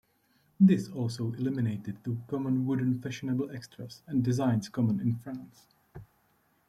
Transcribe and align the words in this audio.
This 0.59 0.89
also 0.89 1.31
eliminated 1.33 2.03
the 2.03 2.17
common 2.27 2.65
wooden 2.65 2.99
fashionable 2.99 3.51
extras 3.51 4.01
and 4.07 4.23
designs 4.23 4.67
common 4.67 4.99
in 4.99 5.15
France. 5.17 5.67